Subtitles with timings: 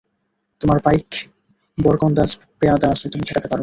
[0.61, 1.07] তোমার পাইক
[1.77, 3.59] বরকন্দাজ পেয়াদা আছে, তুমি ঠেকাতে পার।